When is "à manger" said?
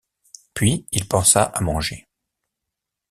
1.43-2.07